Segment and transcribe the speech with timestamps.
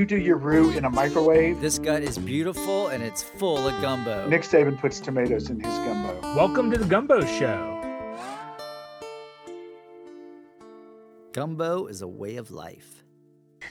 [0.00, 1.60] you do your roux in a microwave.
[1.60, 4.26] This gut is beautiful and it's full of gumbo.
[4.30, 6.18] Nick Saban puts tomatoes in his gumbo.
[6.34, 7.76] Welcome to the Gumbo Show.
[11.34, 13.04] Gumbo is a way of life.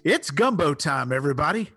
[0.04, 1.72] It's gumbo time, everybody.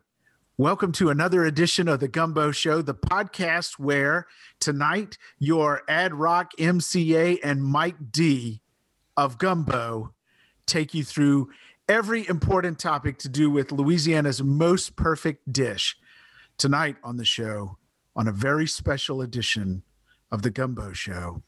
[0.59, 4.27] Welcome to another edition of the Gumbo Show, the podcast where
[4.61, 8.61] tonight your Ad Rock, MCA, and Mike D
[9.17, 10.13] of Gumbo
[10.67, 11.49] take you through
[11.89, 15.97] every important topic to do with Louisiana's most perfect dish.
[16.59, 17.79] Tonight on the show,
[18.15, 19.83] on a very special edition
[20.31, 21.43] of the Gumbo Show,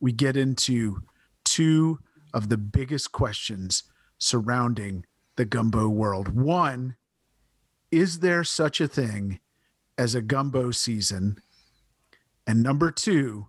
[0.00, 1.02] we get into
[1.44, 1.98] two
[2.34, 3.84] of the biggest questions
[4.18, 5.04] surrounding
[5.36, 6.28] the gumbo world.
[6.28, 6.96] One,
[7.90, 9.40] is there such a thing
[9.98, 11.40] as a gumbo season?
[12.46, 13.48] And number two,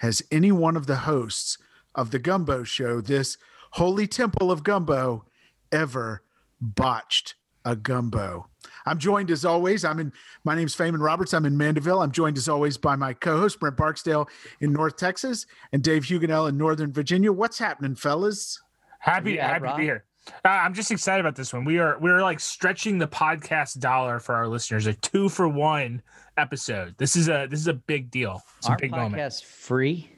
[0.00, 1.58] has any one of the hosts
[1.94, 3.38] of the gumbo show, this
[3.72, 5.24] holy temple of gumbo,
[5.72, 6.22] ever
[6.60, 7.34] botched
[7.64, 8.48] a gumbo?
[8.84, 9.84] I'm joined as always.
[9.84, 10.12] I'm in
[10.44, 11.34] my name's Feynman Roberts.
[11.34, 12.00] I'm in Mandeville.
[12.02, 14.28] I'm joined as always by my co-host Brent Barksdale
[14.60, 17.32] in North Texas and Dave Huganell in Northern Virginia.
[17.32, 18.60] What's happening, fellas?
[19.00, 20.04] Happy, Yeah, happy to be here.
[20.44, 21.64] Uh, I'm just excited about this one.
[21.64, 24.86] We are we're like stretching the podcast dollar for our listeners.
[24.88, 26.02] A two for one
[26.36, 26.96] episode.
[26.98, 28.42] This is a this is a big deal.
[28.58, 29.14] It's a Aren't big moment.
[29.22, 30.10] podcasts free?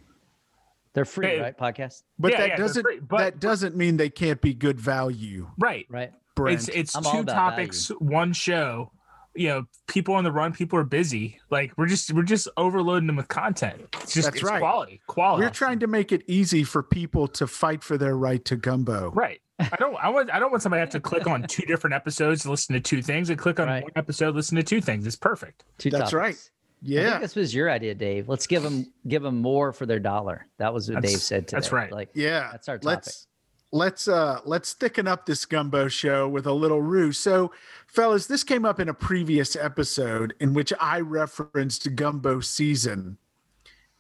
[0.95, 1.41] They're free, Hey.
[1.41, 1.57] right?
[1.59, 4.81] Podcasts, But Yeah, that yeah, doesn't free, but- that doesn't mean they can't be good
[4.81, 5.87] value, Right.
[5.89, 6.13] right?
[6.35, 6.59] Brent.
[6.61, 8.93] It's it's I'm two about topics, one show.
[9.35, 10.53] You know, people on the run.
[10.53, 11.39] People are busy.
[11.51, 13.83] Like we're just we're just overloading them with content.
[14.03, 14.59] It's just That's it's right.
[14.61, 15.01] quality.
[15.07, 15.45] Quality.
[15.45, 19.11] We're trying to make it easy for people to fight for their right to gumbo.
[19.13, 19.41] Right.
[19.61, 19.97] I don't.
[19.97, 20.33] I want.
[20.33, 22.81] I don't want somebody to have to click on two different episodes to listen to
[22.81, 23.83] two things, and click on Right.
[23.83, 25.07] one episode, listen to two things.
[25.07, 25.65] It's perfect.
[25.79, 26.15] Two That's topics.
[26.15, 26.51] right.
[26.81, 27.19] I think Yeah.
[27.19, 28.29] this was your idea, Dave.
[28.29, 30.47] Let's give them give them more for their dollar.
[30.59, 31.57] That was what That's- Dave said today.
[31.57, 31.91] that's right.
[31.93, 32.49] Like, Yeah.
[32.53, 32.87] That's our topic.
[32.87, 33.27] Let's
[33.71, 37.13] let's uh let's thicken up this gumbo show with a little roux.
[37.13, 37.53] So,
[37.87, 43.19] fellas, this came up in a previous episode in which I referenced gumbo season.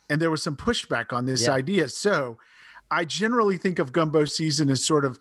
[0.08, 1.52] And there was some pushback on this Yeah.
[1.52, 1.88] idea.
[1.88, 2.38] So,
[2.90, 5.18] I generally think of gumbo season as sort of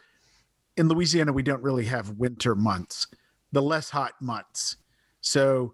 [0.78, 3.08] in Louisiana, we don't really have winter months,
[3.52, 4.78] the less hot months.
[5.22, 5.74] So,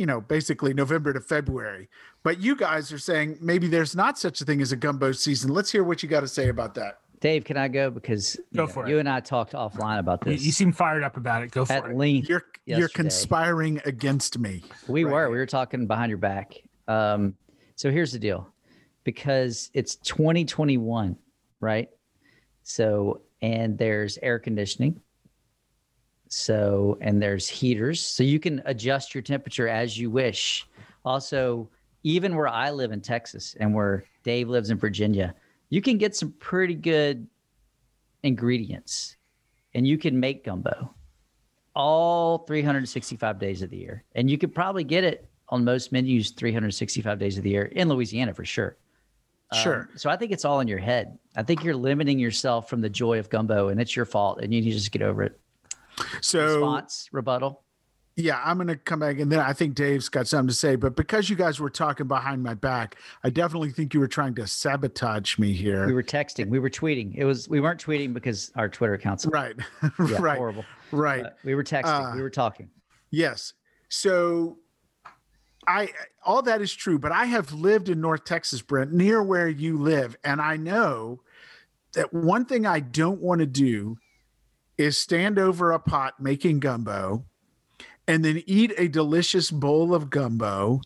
[0.00, 1.90] you know, basically November to February.
[2.22, 5.52] But you guys are saying maybe there's not such a thing as a gumbo season.
[5.52, 7.00] Let's hear what you got to say about that.
[7.20, 7.90] Dave, can I go?
[7.90, 8.88] Because you, Go know, for it.
[8.88, 11.50] you and I talked offline about this you seem fired up about it.
[11.50, 11.94] Go for at it.
[11.96, 12.30] length.
[12.30, 14.62] You're you're conspiring against me.
[14.88, 15.12] We Right.
[15.12, 15.30] were.
[15.30, 16.54] We were talking behind your back.
[16.88, 17.34] Um,
[17.76, 18.48] so here's the deal,
[19.04, 21.14] because it's 2021,
[21.60, 21.90] right?
[22.62, 24.98] So and there's air conditioning.
[26.30, 30.66] So and there's heaters, so you can adjust your temperature as you wish.
[31.04, 31.68] Also,
[32.04, 35.34] even where I live in Texas and where Dave lives in Virginia,
[35.70, 37.26] you can get some pretty good
[38.22, 39.16] ingredients,
[39.74, 40.94] and you can make gumbo
[41.74, 44.04] all 365 days of the year.
[44.14, 47.88] And you could probably get it on most menus 365 days of the year in
[47.88, 48.76] Louisiana for sure.
[49.50, 49.88] Um, Sure.
[49.96, 51.18] so I think it's all in your head.
[51.36, 54.54] I think you're limiting yourself from the joy of gumbo, and it's your fault, and
[54.54, 55.39] you need to just get over it.
[56.20, 57.62] So Response, rebuttal.
[58.16, 60.76] yeah, I'm gonna come back and then I think Dave's got something to say.
[60.76, 64.34] But because you guys were talking behind my back, I definitely think you were trying
[64.36, 65.86] to sabotage me here.
[65.86, 67.14] We were texting, we were tweeting.
[67.16, 69.54] It was we weren't tweeting because our Twitter accounts right.
[69.82, 70.36] yeah, right.
[70.38, 70.64] horrible.
[70.92, 71.26] Right.
[71.44, 72.68] We were texting, Uh, we were talking.
[73.10, 73.54] Yes.
[73.88, 74.58] So
[75.66, 75.90] I
[76.24, 79.78] all that is true, but I have lived in North Texas, Brent, near where you
[79.78, 81.20] live, and I know
[81.92, 83.98] that one thing I don't want to do
[84.80, 87.22] is stand over a pot making gumbo
[88.08, 90.80] and then eat a delicious bowl of gumbo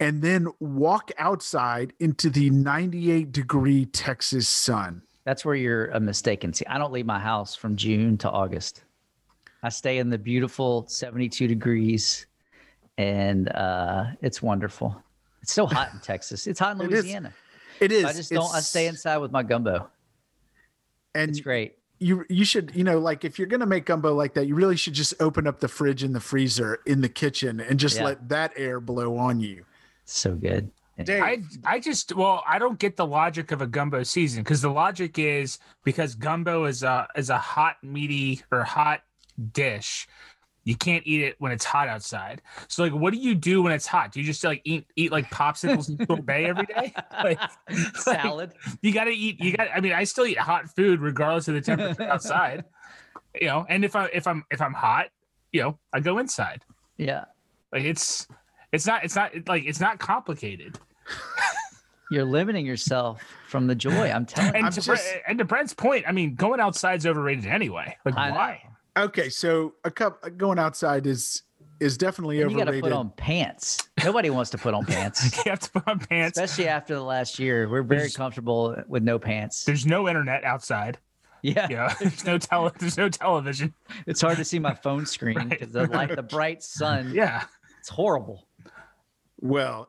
[0.00, 5.02] and then walk outside into the 98 degree Texas sun.
[5.24, 6.52] That's where you're a mistaken.
[6.52, 8.82] See, I don't leave my house from June to August.
[9.62, 12.26] I stay in the beautiful 72 degrees,
[12.98, 15.00] and uh, it's wonderful.
[15.42, 16.48] It's so hot in Texas.
[16.48, 17.04] It's hot in It is.
[17.04, 17.32] Louisiana.
[17.78, 18.04] It is.
[18.04, 18.52] I just don't.
[18.52, 19.88] I stay inside with my gumbo.
[21.14, 21.76] and It's great.
[22.02, 24.76] You you should you know like if you're gonna make gumbo like that you really
[24.76, 28.04] should just open up the fridge and the freezer in the kitchen and just Yeah.
[28.04, 29.64] let that air blow on you
[30.04, 30.70] So good.
[31.04, 34.60] Dave, I I just well I don't get the logic of a gumbo season because
[34.60, 39.02] the logic is because gumbo is a is a hot meaty or hot
[39.52, 40.06] dish.
[40.64, 42.40] You can't eat it when it's hot outside.
[42.68, 44.12] So like, what do you do when it's hot?
[44.12, 46.94] Do you just like eat eat like popsicles and sorbet every day?
[47.24, 47.40] Like,
[47.96, 48.52] Salad.
[48.80, 49.40] you got to eat.
[49.40, 49.68] You got.
[49.74, 52.64] I mean, I still eat hot food regardless of the temperature outside.
[53.40, 55.06] You know, and if I if I'm if I'm hot,
[55.52, 56.64] you know, I go inside.
[56.96, 57.24] Yeah.
[57.72, 58.26] Like it's
[58.72, 60.78] it's not it's not like it's not complicated.
[62.10, 64.10] You're limiting yourself from the joy.
[64.10, 64.58] I'm telling you.
[64.58, 67.96] And I'm to, just- Bre- and to Brent's point, I mean, going outside's overrated anyway.
[68.04, 68.70] Like I know.
[68.96, 69.02] Why?
[69.04, 71.42] Okay, so a cup uh, going outside is
[71.80, 72.84] is definitely And you got to overrated.
[72.84, 73.88] put on pants.
[74.04, 76.38] Nobody wants to put on pants, you have to put on pants.
[76.38, 77.68] especially after the last year.
[77.68, 79.64] We're very There's- comfortable with no pants.
[79.64, 80.98] There's no internet outside.
[81.42, 81.92] Yeah, yeah.
[82.00, 82.70] there's no tele.
[82.78, 83.74] There's no television.
[84.06, 85.48] it's hard to see my phone screen Right.
[85.50, 87.10] because the light, the bright sun.
[87.12, 87.42] Yeah.
[87.80, 88.46] It's horrible.
[89.40, 89.88] Well,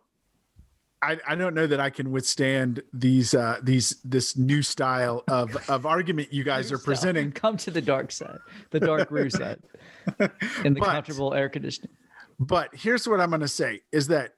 [1.04, 5.56] I, I don't know that I can withstand these uh these this new style of
[5.70, 7.32] of argument you guys are So, presenting.
[7.44, 8.40] Come to the dark side,
[8.72, 9.60] the dark roux side,
[10.64, 11.92] in the But- comfortable air conditioning.
[12.40, 14.34] But here's what I'm going to say is that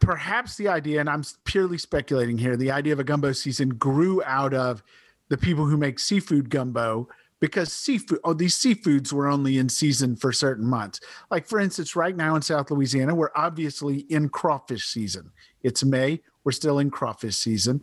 [0.00, 4.22] perhaps the idea, and I'm purely speculating here, the idea of a gumbo season grew
[4.24, 4.82] out of
[5.28, 7.08] the people who make seafood gumbo
[7.40, 11.00] because seafood, oh, these seafoods were only in season for certain months.
[11.30, 15.32] Like, for instance, right now in South Louisiana, we're obviously in crawfish season.
[15.62, 17.82] It's May, we're still in crawfish season.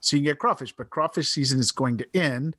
[0.00, 2.54] So you can get crawfish, but crawfish season is going to end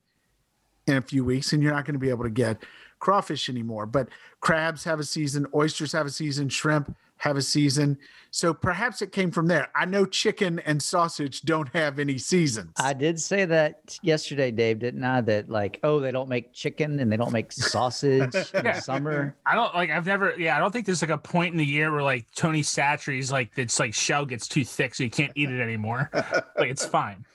[0.87, 2.63] in a few weeks and you're not going to be able to get
[2.99, 3.85] crawfish anymore.
[3.85, 4.09] But
[4.41, 7.97] crabs have a season, oysters have a season, shrimp have a season.
[8.31, 9.69] So perhaps it came from there.
[9.75, 12.71] I know chicken and sausage don't have any seasons.
[12.77, 15.21] I did say that yesterday, Dave, didn't I?
[15.21, 19.35] That like, oh, they don't make chicken and they don't make sausage in the summer.
[19.45, 19.89] I don't like.
[19.89, 20.33] I've never.
[20.37, 23.31] Yeah, I don't think there's like a point in the year where like Tony Chachere's
[23.31, 26.09] like it's like shell gets too thick, so you can't eat it anymore.
[26.13, 27.25] like it's fine.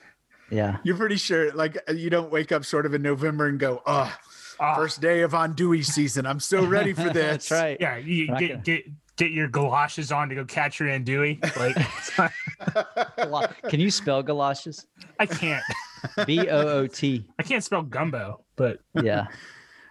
[0.51, 0.77] Yeah.
[0.85, 3.83] You're pretty sure, like, uh, you don't wake up sort of in November and go,
[3.87, 4.15] oh,
[4.77, 6.27] first day of andouille season.
[6.27, 7.49] I'm so ready for this.
[7.49, 7.77] That's right.
[7.81, 8.85] Yeah, you get gonna- get
[9.17, 11.41] get your galoshes on to go catch your andouille.
[11.57, 12.31] Like it's fine.
[13.17, 14.87] Gala- Can you spell galoshes?
[15.19, 15.63] I can't.
[16.27, 17.25] B O O T.
[17.39, 19.27] I can't spell gumbo, but Yeah.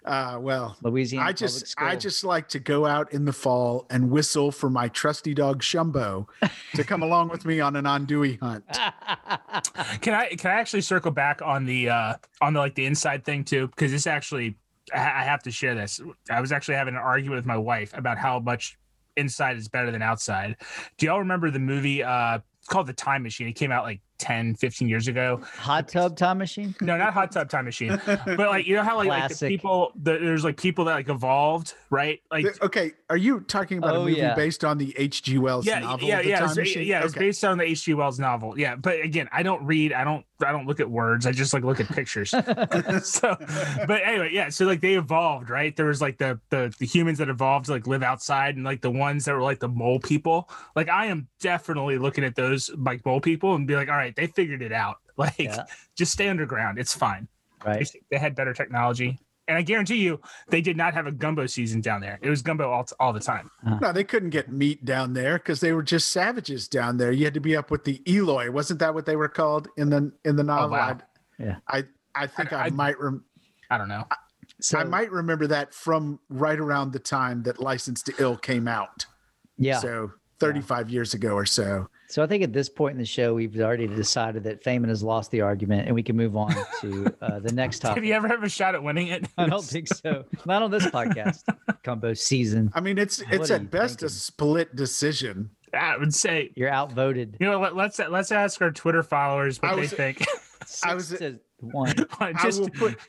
[0.06, 1.26] Uh, well, Louisiana.
[1.30, 4.90] I just I just like to go out in the fall and whistle for my
[4.90, 6.28] trusty dog Shumbo
[6.76, 8.66] to come along with me on an andouille hunt.
[10.02, 13.24] can I can I actually circle back on the uh on the like the inside
[13.24, 13.68] thing too?
[13.68, 14.58] Because this actually
[14.94, 16.02] I I have to share this.
[16.30, 18.78] I was actually having an argument with my wife about how much
[19.18, 20.58] inside is better than outside.
[20.98, 23.48] Do y'all remember the movie uh called The Time Machine?
[23.48, 25.42] It came out like 10, 15 years ago.
[25.58, 26.76] hot tub time machine.
[26.82, 28.00] No, not Hot Tub Time Machine.
[28.06, 31.10] But like you know how like, like the people the, there's like people that like
[31.10, 32.22] evolved, right?
[32.32, 34.36] Like Th- Okay, are you talking about a Oh, movie yeah.
[34.36, 35.38] based on the H.G.
[35.38, 36.08] Wells yeah, novel?
[36.08, 36.88] yeah, The yeah, Time it's, Machine?
[36.88, 37.04] yeah.
[37.04, 37.94] It's based on the H.G.
[37.94, 38.58] Wells novel.
[38.60, 39.94] Yeah, but again, I don't read.
[39.94, 40.26] I don't.
[40.46, 41.26] I don't look at words.
[41.26, 42.30] I just like look at pictures.
[43.04, 43.36] so,
[43.88, 44.50] but anyway, yeah.
[44.50, 45.74] So like they evolved, right?
[45.76, 48.82] There was like the the the humans that evolved to like live outside, and like
[48.82, 50.50] the ones that were like the mole people.
[50.76, 54.03] Like I am definitely looking at those like mole people and be like, all right,
[54.12, 54.98] they figured it out.
[55.18, 55.66] Like Yeah.
[55.96, 56.80] just stay underground.
[56.80, 57.28] It's fine.
[57.64, 57.88] Right.
[57.94, 59.20] They, they had better technology.
[59.48, 62.18] And I guarantee you, they did not have a gumbo season down there.
[62.24, 63.52] It was gumbo all, all the time.
[63.82, 67.12] No, they couldn't get meat down there because they were just savages down there.
[67.12, 68.50] You had to be up with the Eloi.
[68.50, 70.70] Wasn't that what they were called in the in the novel?
[70.76, 70.98] Oh, wow.
[71.40, 71.56] I, Yeah.
[71.68, 71.84] I
[72.16, 73.24] I think I, I- might rem-
[73.70, 74.06] I don't know.
[74.62, 78.68] So I might remember that from right around the time that License to Ill came
[78.68, 79.06] out.
[79.58, 79.78] yeah.
[79.80, 81.88] So 35 years ago or so.
[82.14, 85.02] So I think at this point in the show, we've already decided that Feynman has
[85.02, 88.04] lost the argument, and we can move on to uh, the next Did topic.
[88.04, 89.26] he ever have a shot at winning it?
[89.36, 90.24] I don't think so.
[90.46, 91.42] Not on this podcast.
[91.84, 92.72] Combo season.
[92.76, 95.50] I mean, it's it's are at you best a split decision.
[95.74, 97.38] I would say, You're outvoted.
[97.40, 100.24] you know, let, let's let's ask our Twitter followers what I they was- think.
[100.86, 101.96] I was- Six to one.
[101.96, 103.00] Just I will put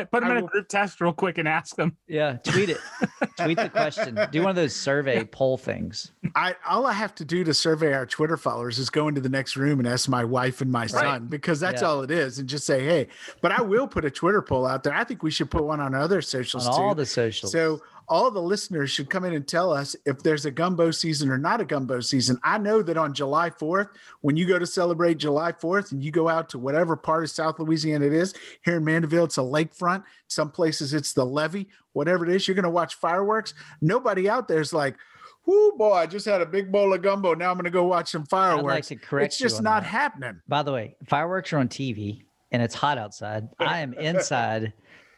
[0.00, 1.96] t- put them I in a will- group test real quick and ask them.
[2.06, 2.78] Yeah, tweet it.
[3.38, 4.18] tweet the question.
[4.30, 6.12] Do one of those survey poll things.
[6.34, 9.28] I all I have to do to survey our Twitter followers is go into the
[9.28, 11.88] next room and ask my wife and my son because that's Yeah.
[11.88, 13.08] all it is, and just say, "Hey."
[13.40, 14.94] But I will put a Twitter poll out there.
[14.94, 17.52] I think we should put one on other socials On socials all the socials.
[17.52, 21.30] So all the listeners should come in and tell us if there's a gumbo season
[21.30, 22.38] or not a gumbo season.
[22.42, 23.88] I know that on July 4th,
[24.22, 27.30] when you go to celebrate July 4th and you go out to whatever part of
[27.30, 28.34] South Louisiana it is,
[28.64, 30.04] here in Mandeville, it's a lakefront.
[30.28, 33.54] Some places it's the levee, whatever it is, you're going to watch fireworks.
[33.80, 34.96] Nobody out there is like,
[35.44, 37.32] Whoo, boy, I just had a big bowl of gumbo.
[37.32, 38.90] Now I'm going to go watch some fireworks.
[38.90, 39.88] like it's just not that.
[39.88, 40.42] happening.
[40.46, 43.48] By the way, fireworks are on TV and it's hot outside.
[43.58, 44.74] I am inside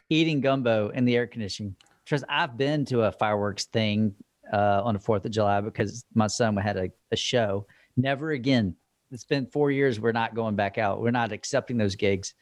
[0.08, 1.74] eating gumbo in the air conditioning.
[2.10, 4.16] Trust, I've been to a fireworks thing
[4.52, 7.68] uh, on the 4th of July because my son had a, a show.
[7.96, 8.74] Never again.
[9.12, 10.00] It's been four years.
[10.00, 11.00] We're not going back out.
[11.00, 12.34] We're not accepting those gigs.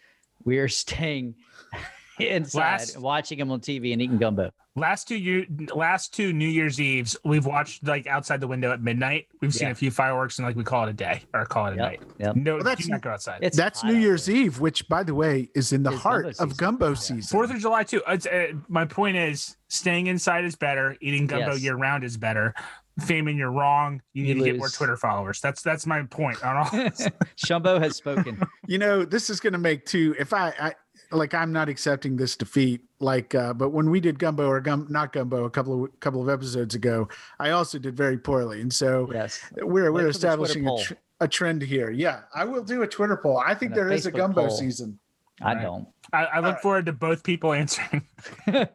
[0.43, 1.35] We are staying
[2.19, 4.53] inside, Last- watching them on TV and eating gumbo.
[4.79, 5.45] Last two year,
[5.75, 9.27] last two New Year's Eves, we've watched like outside the window at midnight.
[9.41, 9.73] We've seen Yeah.
[9.73, 11.79] a few fireworks and like we call it a day or call it a Yep,
[11.79, 12.03] night.
[12.19, 12.37] yep.
[12.37, 13.41] No, Well, that's- do not go outside.
[13.43, 14.37] It's That's New Year's there.
[14.37, 16.95] Eve, which, by the way, is in the Is heart gumbo of gumbo Yeah.
[16.95, 17.23] season.
[17.39, 18.03] Fourth of July too.
[18.09, 20.97] It's, uh, my point is, staying inside is better.
[21.01, 21.63] Eating gumbo Yes.
[21.63, 22.55] year round is better.
[23.01, 24.03] Feynman, you're wrong.
[24.13, 24.69] You You need to get more.
[24.69, 25.41] Twitter followers.
[25.41, 26.45] That's that's my point.
[26.45, 26.65] on all.
[27.37, 28.43] Shumbo has spoken.
[28.67, 30.75] you know this is going to make two if i i
[31.11, 32.83] like I'm not accepting this defeat.
[33.01, 36.21] Like, uh, but when we did gumbo or gum, not gumbo, a couple of couple
[36.23, 39.41] of episodes ago, I also did very poorly, and so Yes.
[39.57, 41.91] we're we're Look for the Twitter establishing a, tr- a trend here.
[41.91, 43.39] Yeah, I will do a Twitter poll.
[43.39, 44.51] I think And a there is a gumbo poll.
[44.51, 44.99] season.
[45.41, 45.63] I Right.
[45.63, 45.87] don't.
[46.13, 46.63] I, I look Alright.
[46.63, 48.03] forward to both people answering.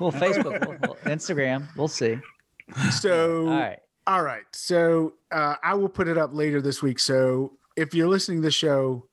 [0.00, 2.18] Well, Facebook, we'll- we'll- Instagram, we'll see.
[2.90, 3.78] So All right.
[4.06, 4.44] All right.
[4.52, 6.98] So uh, I will put it up later this week.
[6.98, 9.06] So if you're listening to the show,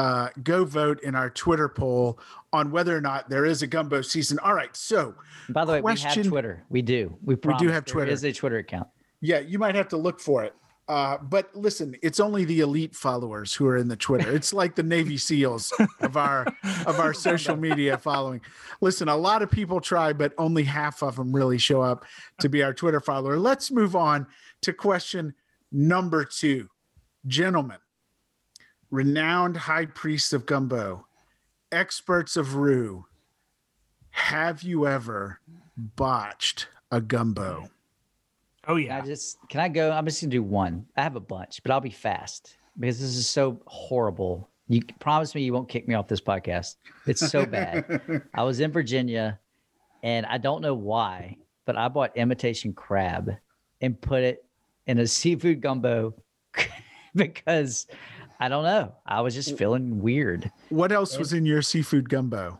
[0.00, 2.18] uh, go vote in our Twitter poll
[2.52, 4.38] on whether or not there is a gumbo season.
[4.38, 4.74] All right.
[4.74, 5.14] So
[5.50, 6.64] By the way, we Question- have Twitter.
[6.70, 7.16] We do.
[7.22, 8.10] We, we do have Twitter.
[8.10, 8.88] is a Twitter account.
[9.20, 10.54] yeah, you might have to look for it.
[10.88, 14.34] Uh, but listen, it's only the elite followers who are in the Twitter.
[14.34, 16.44] It's like the Navy SEALs of our
[16.86, 18.40] of our social media following.
[18.80, 22.04] Listen, a lot of people try, but only half of them really show up
[22.40, 23.38] to be our Twitter follower.
[23.38, 24.26] Let's move on
[24.62, 25.34] to question
[25.70, 26.68] number two.
[27.26, 27.78] Gentlemen,
[28.90, 31.06] renowned high priests of gumbo,
[31.72, 33.06] experts of roux,
[34.10, 35.40] have you ever
[35.76, 37.68] botched a gumbo?
[38.66, 38.98] Oh yeah.
[38.98, 39.90] I just can I go?
[39.90, 40.86] I'm just gonna do one.
[40.96, 44.48] I have a bunch, but I'll be fast because this is so horrible.
[44.68, 46.76] You promise me you won't kick me off this podcast.
[47.06, 48.22] It's so bad.
[48.34, 49.38] I was in Virginia
[50.02, 53.32] and I don't know why, but I bought imitation crab
[53.80, 54.44] and put it
[54.86, 56.14] in a seafood gumbo
[57.14, 57.86] because
[58.40, 58.94] I don't know.
[59.06, 60.50] I was just feeling weird.
[60.70, 62.58] What else was in your seafood gumbo?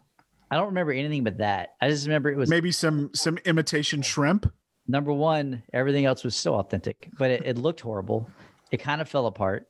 [0.50, 1.70] I don't remember anything but that.
[1.80, 4.52] I just remember it was Maybe some some imitation shrimp.
[4.86, 8.28] number one, everything else was so authentic, but it, it looked horrible.
[8.70, 9.68] It kind of fell apart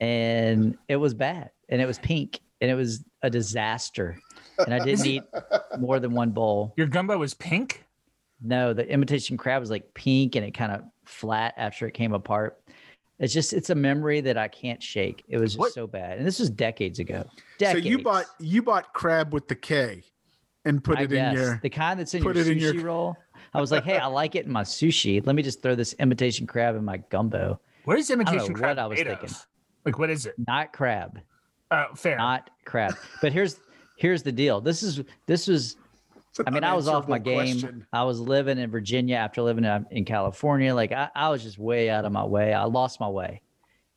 [0.00, 4.18] and it was bad and it was pink and it was a disaster.
[4.58, 5.22] And I didn't eat
[5.78, 6.72] more than one bowl.
[6.76, 7.84] Your gumbo was pink.
[8.40, 12.12] No, the imitation crab was like pink and it kind of flat after it came
[12.12, 12.60] apart.
[13.18, 15.24] It's just, it's a memory that I can't shake.
[15.28, 16.18] It was just What- so bad.
[16.18, 17.24] And this was decades ago.
[17.60, 20.02] So you bought you bought crab with the K
[20.64, 22.74] and put I it in your the kind that's in put your it in sushi
[22.74, 23.16] your- roll.
[23.52, 25.24] I was like, hey, I like it in my sushi.
[25.24, 27.60] Let me just throw this imitation crab in my gumbo.
[27.84, 29.30] What is know imitation crab what I was made thinking.
[29.30, 29.46] of?
[29.84, 30.34] Like what is it?
[30.48, 31.20] Not crab.
[31.70, 32.16] Uh, fair.
[32.16, 32.94] not crab.
[33.22, 33.60] But here's
[33.96, 34.60] here's the deal.
[34.60, 35.76] This is this was.
[36.46, 37.60] I mean, I was off my game.
[37.60, 37.86] question.
[37.92, 40.74] I was living in Virginia after living in, in California.
[40.74, 42.52] Like I, I was just way out of my way.
[42.52, 43.40] I lost my way.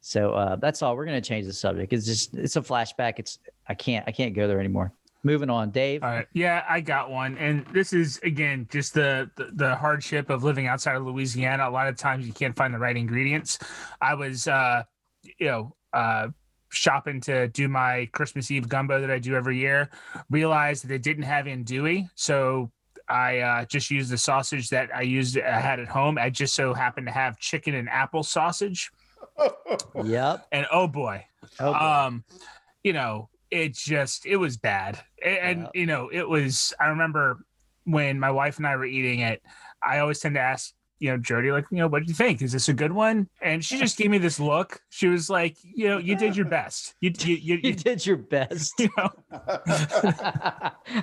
[0.02, 0.96] So uh, that's all.
[0.96, 1.92] We're gonna change the subject.
[1.92, 3.16] It's just it's a flashback.
[3.18, 4.94] It's I can't I can't go there anymore.
[5.24, 6.04] Moving on, Dave.
[6.04, 6.28] All right.
[6.34, 7.38] Yeah, I got one.
[7.38, 11.68] And this is again just the, the the hardship of living outside of Louisiana.
[11.68, 13.60] A lot of times you can't find the right ingredients.
[14.00, 14.84] I was uh
[15.40, 16.28] you know, uh
[16.70, 19.90] shopping to do my Christmas Eve gumbo that I do every year,
[20.30, 22.10] realized that they didn't have andouille.
[22.16, 22.72] So
[23.10, 26.18] I uh, just used the sausage that I used I had at home.
[26.18, 28.92] I just so happened to have chicken and apple sausage.
[30.04, 30.48] Yep.
[30.52, 31.26] And oh boy,
[31.60, 31.78] Oh, boy.
[31.80, 32.24] um
[32.84, 35.70] you know it just it was bad A- and, Yeah.
[35.82, 37.40] you know it was i remember
[37.86, 39.42] when my wife and i were eating it
[39.82, 42.42] i always tend to ask you know jody like you know what do you think?
[42.42, 43.28] Is this a good one?
[43.42, 44.80] And she just gave me this look.
[44.90, 46.96] She was like you know you did your best.
[47.02, 48.74] You you, you, you you, did your best.
[48.80, 49.10] you know?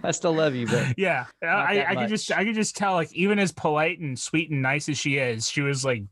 [0.02, 1.26] I still love you, but yeah.
[1.42, 4.62] I i could just i could just tell like even as polite and sweet and
[4.62, 6.04] nice as she is she was like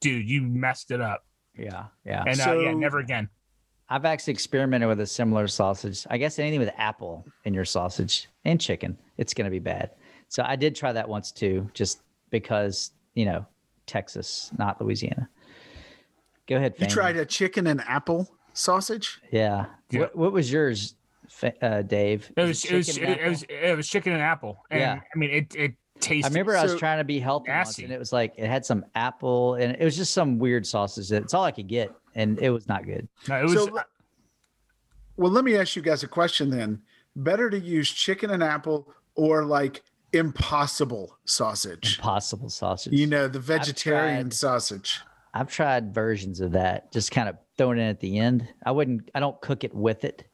[0.00, 1.24] dude you messed it up.
[1.58, 2.24] Yeah, yeah.
[2.26, 3.28] and uh, yeah never again.
[3.88, 6.06] I've actually experimented with a similar sausage.
[6.10, 9.90] I guess anything with apple in your sausage and chicken, it's going to be bad.
[10.28, 13.44] So I did try that once too, just because, you know,
[13.86, 15.28] Texas, not Louisiana.
[16.46, 16.74] Go ahead.
[16.78, 19.20] You tried a chicken and apple sausage?
[19.32, 19.66] Yeah.
[19.90, 20.00] Yeah.
[20.00, 20.94] What, what was yours,
[21.60, 22.30] uh, Dave?
[22.36, 23.30] it was it was, chicken it, and apple?
[23.30, 25.00] was it was chicken and apple and Yeah.
[25.12, 27.90] i mean it it tasted I remember I was trying to be healthy once, and
[27.90, 31.10] it was like it had some apple and it was just some weird sausage.
[31.10, 33.08] It's all I could get, and it was not good.
[33.28, 33.54] No, it was.
[33.54, 33.78] so,
[35.16, 36.82] well, let me ask you guys a question then.
[37.16, 39.82] Better to use chicken and apple or like
[40.18, 41.96] impossible sausage?
[41.98, 42.92] Impossible sausage.
[42.92, 44.34] You know, the vegetarian tried.
[44.34, 45.00] sausage.
[45.34, 48.48] I've tried versions of that, just kind of throwing it in at the end.
[48.64, 50.24] I wouldn't, I don't cook it with it,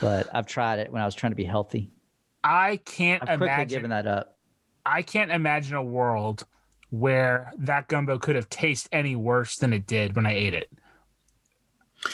[0.00, 1.90] but I've tried it when I was trying to be healthy.
[2.44, 3.68] I can't I've quickly imagine.
[3.68, 4.38] given that up.
[4.84, 6.46] I can't imagine a world
[6.90, 10.70] where that gumbo could have tasted any worse than it did when I ate it.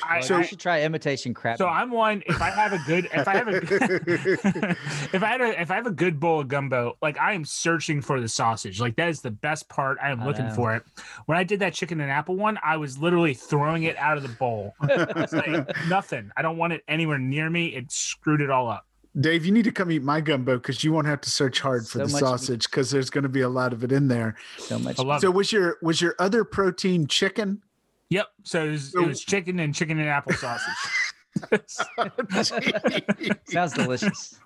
[0.09, 1.59] I, So So- you I- should try imitation crab.
[1.59, 1.73] so meat.
[1.73, 2.23] I'm one.
[2.27, 3.57] If I have a good, if I have a,
[5.13, 7.45] if I had a, if I have a good bowl of gumbo, like I am
[7.45, 8.81] searching for the sausage.
[8.81, 9.99] Like that is the best part.
[10.03, 10.55] I am I looking know.
[10.55, 10.85] for it.
[11.27, 14.23] When I did that chicken and apple one, I was literally throwing it out of
[14.23, 14.75] the bowl.
[15.33, 16.31] Like nothing.
[16.37, 17.67] I don't want it anywhere near me.
[17.75, 18.87] It screwed it all up.
[19.21, 21.83] Dave, you need to come eat my gumbo because you won't have to search hard
[21.87, 24.37] for So the sausage because there's going to be a lot of it in there.
[24.59, 24.97] so much.
[24.97, 25.35] So it.
[25.35, 27.63] was your was your other protein chicken?
[28.13, 28.27] Yep.
[28.43, 30.75] So it was, So- it was chicken and chicken and apple sausage.
[33.49, 34.39] Sounds delicious.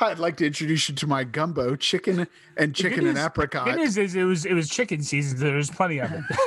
[0.00, 2.26] I'd like to introduce you to my gumbo, chicken
[2.56, 3.66] and chicken and news- apricot.
[3.66, 5.38] Good news is it was it was chicken season.
[5.38, 6.22] So there was plenty of it.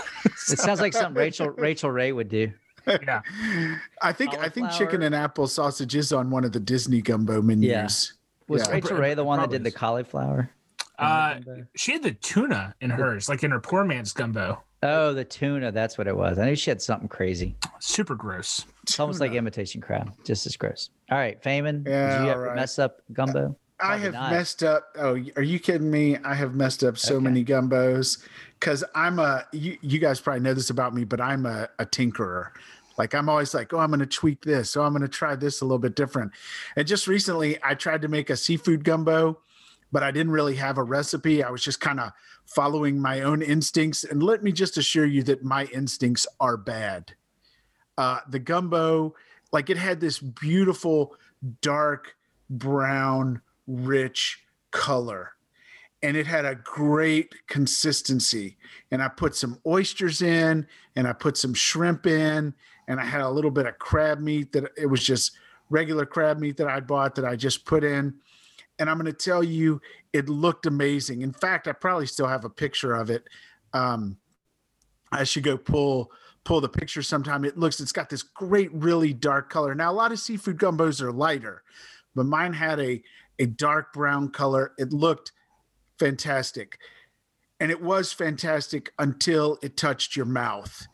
[0.52, 2.52] It sounds like something Rachel Rachael Ray would do.
[2.88, 3.22] yeah.
[4.02, 7.42] I think I think chicken and apple sausage is on one of the Disney gumbo
[7.42, 7.66] menus.
[7.70, 7.88] Yeah.
[8.54, 8.74] Was Yeah.
[8.74, 10.52] Rachael Ray the one that did the cauliflower?
[11.00, 11.40] Uh,
[11.76, 14.62] she had the tuna in hers, like in her poor man's gumbo.
[14.84, 15.72] Oh, the tuna.
[15.72, 16.38] That's what it was.
[16.38, 17.56] I knew she had something crazy.
[17.80, 18.66] Super gross.
[18.84, 20.90] It's almost like imitation crab, just as gross.
[21.12, 22.56] All right, Feynman, Yeah, did you ever right.
[22.56, 23.56] mess up gumbo?
[23.80, 24.32] I Probably have not.
[24.32, 24.88] messed up.
[24.98, 26.18] Oh, are you kidding me?
[26.24, 27.24] I have messed up so Okay.
[27.26, 28.24] many gumbos
[28.60, 29.46] because I'm a.
[29.52, 32.52] You, you guys probably know this about me, but I'm a, a tinkerer.
[32.98, 34.78] Like I'm always like, oh, I'm going to tweak this.
[34.78, 36.32] Oh, I'm going to try this a little bit different.
[36.78, 39.40] And just recently, I tried to make a seafood gumbo,
[39.92, 41.44] but I didn't really have a recipe.
[41.44, 42.12] I was just kind of
[42.46, 44.04] following my own instincts.
[44.04, 47.14] And let me just assure you that my instincts are bad.
[47.98, 49.16] Uh, the gumbo,
[49.52, 51.16] like it had this beautiful
[51.62, 52.16] dark
[52.50, 55.32] brown rich color
[56.04, 58.58] and it had a great consistency
[58.92, 62.54] and i put some oysters in and i put some shrimp in
[62.88, 65.32] and i had a little bit of crab meat that it was just
[65.70, 68.14] regular crab meat that i bought that i just put in
[68.80, 69.82] and i'm going to tell you
[70.14, 73.24] it looked amazing in fact i probably still have a picture of it
[73.74, 74.18] um,
[75.12, 76.12] i should go pull
[76.44, 79.94] pull the picture sometime it looks it's got this great really dark color now a
[79.94, 81.64] lot of seafood gumbos are lighter
[82.16, 83.02] but mine had a
[83.40, 84.74] a dark brown color.
[84.78, 85.32] It looked
[86.00, 86.78] fantastic.
[87.60, 90.88] And it was fantastic until it touched your mouth.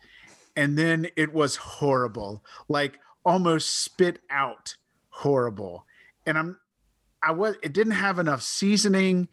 [0.55, 4.75] And then it was horrible, like almost spit out
[5.09, 5.85] horrible.
[6.25, 6.59] And I'm
[7.23, 9.27] I was it didn't have enough seasoning.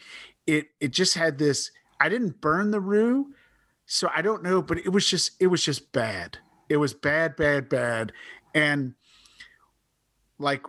[0.46, 3.34] It it just had this I didn't burn the roux,
[3.86, 6.38] so I don't know, but it was just it was just bad.
[6.68, 8.12] It was bad, bad, bad.
[8.54, 8.94] And
[10.38, 10.62] like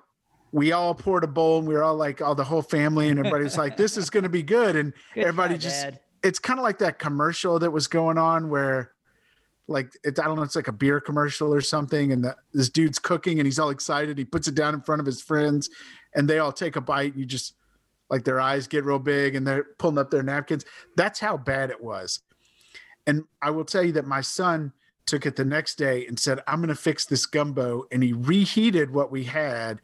[0.52, 3.20] we all poured a bowl and we were all like all the whole family and
[3.20, 6.00] everybody's like this is going to be good and Good everybody just Dad.
[6.24, 8.94] it's kind of like that commercial that was going on where
[9.70, 12.70] like it, I don't know, it's like a beer commercial or something, and the, this
[12.70, 14.18] dude's cooking and he's all excited.
[14.18, 15.70] He puts it down in front of his friends,
[16.14, 17.14] and they all take a bite.
[17.14, 17.54] And you just
[18.10, 20.66] like their eyes get real big and they're pulling up their napkins.
[20.96, 22.20] That's how bad it was.
[23.08, 24.74] And I will tell you that my son
[25.06, 28.14] took it the next day and said, "I'm going to fix this gumbo," and he
[28.14, 29.82] reheated what we had,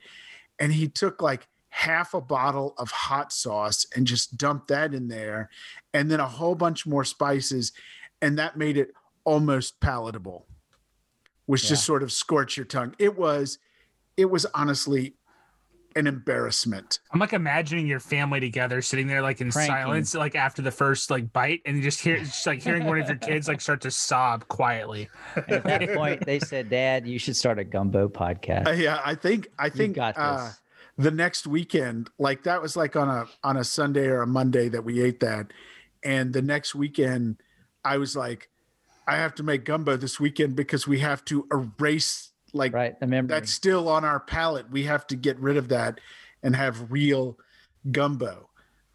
[0.60, 5.10] and he took like half a bottle of hot sauce and just dumped that in
[5.10, 5.50] there
[5.94, 7.74] and then a whole bunch more spices
[8.22, 8.94] and that made it
[9.26, 10.48] almost palatable
[11.48, 13.60] which just sort of scorched your tongue it was
[14.16, 15.16] it was honestly
[15.96, 19.72] an embarrassment I'm like imagining your family together, sitting there like in Cranky.
[19.72, 23.00] silence, like after the first like bite, and you just hear just like hearing one
[23.00, 25.10] of your kids like start to sob quietly.
[25.36, 29.00] And at that point, they said, "Dad, you should start a gumbo podcast." Uh, yeah
[29.06, 30.24] i think i think got this.
[30.24, 30.52] uh,
[30.98, 34.70] the next weekend like that was like on a on a sunday or a monday
[34.70, 35.52] that we ate that
[36.04, 37.38] and the next weekend
[37.84, 38.50] i was like
[39.08, 43.06] i have to make gumbo this weekend because we have to erase like right, the
[43.08, 43.28] memory.
[43.28, 44.70] that's still on our palate.
[44.72, 46.00] We have to get rid of that
[46.42, 47.38] and have real
[47.92, 48.50] gumbo.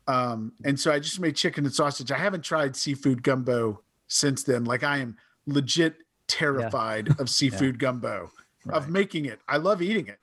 [0.09, 2.11] Um, and so I just made chicken and sausage.
[2.11, 4.65] I haven't tried seafood gumbo since then.
[4.65, 5.97] Like I am legit
[6.27, 8.31] terrified of seafood gumbo,
[8.71, 9.41] of making it.
[9.47, 10.19] I love eating it.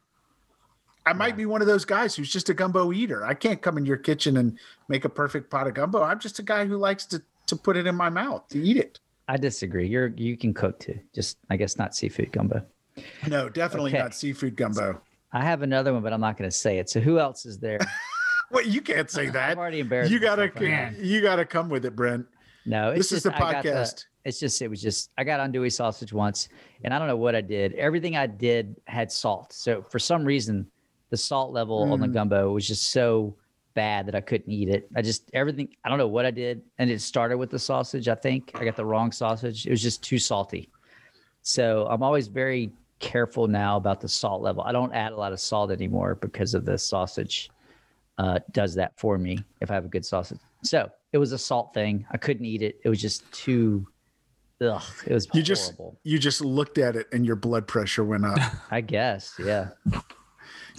[1.06, 1.36] I might Yeah.
[1.36, 3.26] be one of those guys who's just a gumbo eater.
[3.26, 6.02] I can't come in your kitchen and make a perfect pot of gumbo.
[6.02, 8.76] I'm just a guy who likes to to put it in my mouth to eat
[8.76, 9.00] it.
[9.30, 9.88] I disagree.
[9.88, 11.00] You're you can cook too.
[11.16, 12.62] Just I guess not seafood gumbo.
[13.28, 14.00] No, definitely Okay.
[14.00, 15.02] not seafood gumbo.
[15.34, 16.90] I have another one, but I'm not going to say it.
[16.90, 17.80] So who else is there?
[18.50, 19.58] Well, you can't say that.
[19.58, 20.10] already embarrassed.
[20.10, 22.26] You gotta, right you gotta come with it, Brent.
[22.66, 24.06] No, it's This is just, the I got podcast.
[24.24, 26.48] it's just it was just I got andouille sausage once,
[26.86, 27.74] and I don't know what I did.
[27.74, 29.52] Everything I did had salt.
[29.52, 30.66] So for some reason,
[31.10, 32.14] the salt level on the Mm.
[32.14, 33.36] gumbo was just so
[33.76, 34.88] bad that I couldn't eat it.
[34.96, 38.08] I just everything I don't know what I did, and it started with the sausage.
[38.08, 39.68] I think I got the wrong sausage.
[39.68, 40.70] It was just too salty.
[41.42, 44.64] So I'm always very careful now about the salt level.
[44.64, 47.50] I don't add a lot of salt anymore because of the sausage.
[48.18, 50.40] Uh, does that for me if I have a good sausage.
[50.64, 52.06] So it was a salt thing.
[52.12, 52.80] I couldn't eat it.
[52.84, 53.88] It was just too.
[54.60, 56.00] Ugh, it was You just horrible.
[56.04, 58.40] you just looked at it and your blood pressure went up.
[58.72, 59.70] I guess, yeah.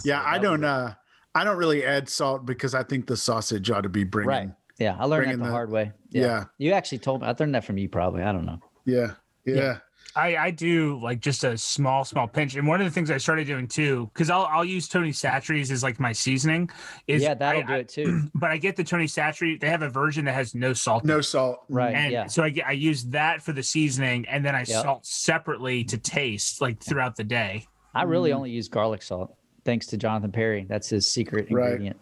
[0.03, 0.93] yeah, So I don't uh
[1.33, 4.27] I don't really add salt because I think the sausage ought to be bringing.
[4.29, 4.49] Right.
[4.79, 5.93] Yeah, I learned that the, the- hard way.
[6.09, 6.45] Yeah.
[6.57, 7.27] You actually told me.
[7.27, 8.21] I learned that from you, probably.
[8.23, 8.59] I don't know.
[8.85, 9.11] Yeah.
[9.45, 9.55] Yeah.
[9.55, 9.77] Yeah.
[10.19, 12.55] I, I do like just a small, small pinch.
[12.55, 15.71] And one of the things I started doing too, because I'll I'll use Tony Chachere's
[15.71, 16.69] as like my seasoning.
[17.07, 18.23] Is yeah, that'll I, do it too.
[18.35, 19.59] But I get the Tony Chachere.
[19.59, 21.05] They have a version that has no salt.
[21.05, 21.23] No it.
[21.23, 21.59] salt.
[21.69, 21.95] Right.
[21.95, 22.27] And yeah.
[22.27, 24.67] so I get I use that for the seasoning, and then I Yep.
[24.83, 27.65] salt separately to taste like throughout the day.
[27.95, 28.35] I really Mm.
[28.35, 30.65] only use garlic salt, thanks to Jonathan Perry.
[30.69, 31.71] That's his secret Right.
[31.71, 31.97] ingredient.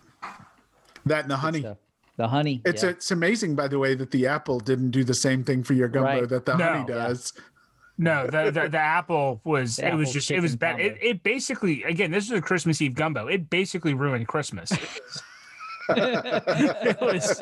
[1.05, 1.65] That and the honey.
[2.17, 2.61] The honey.
[2.65, 2.89] It's yeah.
[2.89, 5.87] it's amazing, by the way, that the apple didn't do the same thing for your
[5.87, 6.29] gumbo Right.
[6.29, 6.65] that the No.
[6.65, 6.95] honey Yeah.
[7.07, 7.33] does.
[7.97, 10.79] No, the the, the apple was The it was just it was bad.
[10.79, 13.27] It, it basically again this is a Christmas Eve gumbo.
[13.27, 14.71] It basically ruined Christmas.
[15.89, 17.41] Was-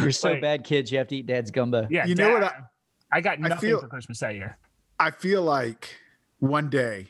[0.00, 0.90] You're so like- bad, kids.
[0.92, 1.86] You have to eat dad's gumbo.
[1.90, 2.64] yeah, You know what Dad-
[3.12, 4.58] I, got I nothing feel- for Christmas that year.
[4.98, 5.96] I feel like
[6.38, 7.08] one day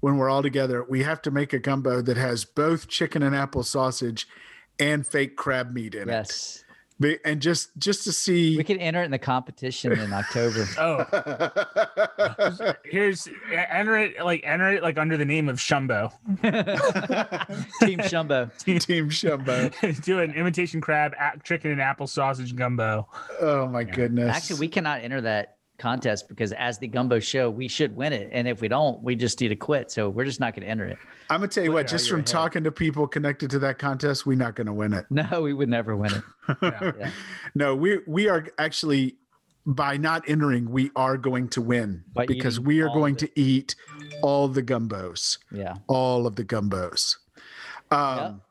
[0.00, 3.36] when we're all together, we have to make a gumbo that has both chicken and
[3.36, 4.26] apple sausage
[4.80, 6.56] and fake crab meat in Yes.
[6.56, 6.64] it.
[6.66, 6.71] Be-
[7.24, 10.66] And just just to see We can enter it in the competition in October.
[10.78, 11.04] Oh,
[12.84, 16.10] here's enter it like enter it like under the name of Shumbo.
[17.80, 18.56] Team Shumbo.
[18.58, 20.02] Team team Shumbo.
[20.04, 23.08] Do an imitation crab, a- chicken and apple sausage gumbo.
[23.40, 24.34] Oh my goodness.
[24.34, 28.28] Actually, we cannot enter that contest because as the gumbo show, we should win it.
[28.32, 29.90] And if we don't, we just need to quit.
[29.90, 30.98] So we're just not going to enter it.
[31.28, 32.26] I'm gonna tell you what, just from ahead.
[32.26, 35.06] talking to people connected to that contest, we're not gonna win it.
[35.10, 36.22] No, we would never win it.
[36.62, 36.92] Yeah.
[36.98, 37.10] Yeah.
[37.54, 39.16] No, we we are actually
[39.64, 43.76] by not entering, we are going to win By because we are going to eat
[44.22, 45.38] all the gumbos.
[45.52, 45.76] Yeah.
[45.86, 47.16] all of the gumbos.
[47.90, 48.42] Um,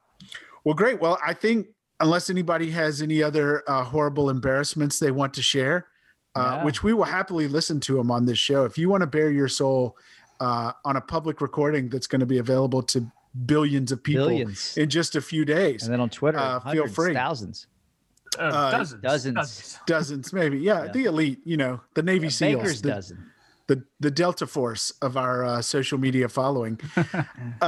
[0.64, 1.02] Well, great.
[1.02, 1.68] Well, I think
[2.00, 5.88] unless anybody has any other uh, horrible embarrassments they want to share,
[6.36, 6.64] uh, Yeah.
[6.66, 8.66] which we will happily listen to them on this show.
[8.66, 9.98] If you want to bare your soul
[10.40, 13.12] uh, on a public recording that's going to be available to
[13.46, 14.76] billions of people Billions.
[14.78, 17.14] in just a few days, And then on Twitter, Uh, feel free.
[17.14, 17.68] thousands.
[18.40, 19.80] Uh, Uh, dozens, dozens.
[19.86, 20.58] dozens maybe.
[20.58, 20.92] Yeah, Yeah.
[20.92, 23.26] the elite, you know, the Navy SEALs, Baker's the, dozen.
[23.68, 26.80] the the Delta Force of our uh, social media following.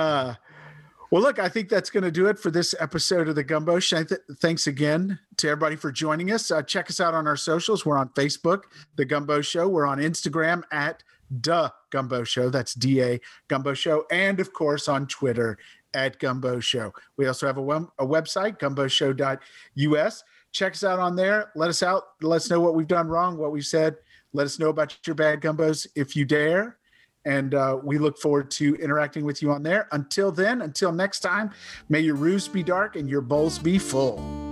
[1.14, 3.78] well, look, I think that's going to do it for this episode of the Gumbo
[3.78, 4.04] Show.
[4.04, 6.50] Th- thanks again to everybody for joining us.
[6.50, 7.86] Uh, check us out on our socials.
[7.86, 8.64] We're on Facebook,
[8.96, 9.70] The Gumbo Show.
[9.70, 12.50] We're on Instagram at The Gumbo Show.
[12.50, 14.06] That's D A Gumbo Show.
[14.10, 15.60] And of course on Twitter
[15.94, 16.92] at Gumbo Show.
[17.16, 20.24] We also have a, web- a website, gumboshow.us.
[20.52, 21.52] Check us out on there.
[21.56, 22.06] Let us out.
[22.24, 23.98] Let us know what we've done wrong, what we've said.
[24.34, 26.80] Let us know about your bad gumbos if you dare.
[27.26, 29.88] And uh, we look forward to interacting with you on there.
[29.92, 31.52] Until then, until next time,
[31.90, 34.43] may your roofs be dark and your bowls be full.